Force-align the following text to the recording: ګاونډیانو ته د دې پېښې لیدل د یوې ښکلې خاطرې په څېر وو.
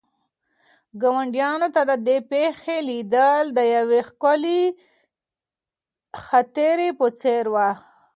ګاونډیانو 1.01 1.67
ته 1.75 1.81
د 1.89 1.91
دې 2.07 2.17
پېښې 2.31 2.77
لیدل 2.89 3.43
د 3.57 3.59
یوې 3.75 4.01
ښکلې 4.09 4.61
خاطرې 6.25 6.89
په 6.99 7.07
څېر 7.19 7.43
وو. 7.53 7.69